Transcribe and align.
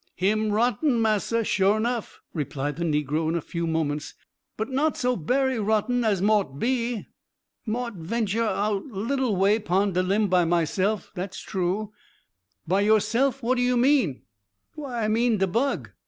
"Him 0.15 0.49
rotten, 0.51 0.99
massa, 0.99 1.43
sure 1.43 1.79
nuff," 1.79 2.21
replied 2.33 2.77
the 2.77 2.83
negro 2.83 3.29
in 3.29 3.35
a 3.35 3.39
few 3.41 3.67
moments, 3.67 4.15
"but 4.57 4.71
not 4.71 4.97
so 4.97 5.15
berry 5.15 5.59
rotten 5.59 6.03
as 6.03 6.23
mought 6.23 6.57
be. 6.57 7.05
Mought 7.67 7.93
venture 7.93 8.41
our 8.43 8.81
leetle 8.83 9.35
way 9.35 9.59
pon 9.59 9.91
de 9.93 10.01
limb 10.01 10.27
by 10.27 10.43
myself, 10.43 11.11
dat's 11.13 11.39
true." 11.39 11.93
"By 12.67 12.81
yourself! 12.81 13.43
what 13.43 13.57
do 13.57 13.61
you 13.61 13.77
mean?" 13.77 14.23
"Why, 14.73 15.03
I 15.03 15.07
mean 15.07 15.37
de 15.37 15.45
bug. 15.45 15.91